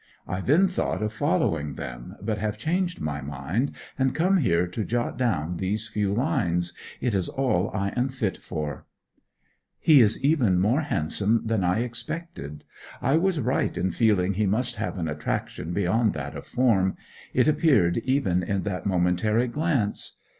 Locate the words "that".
16.13-16.35, 18.63-18.87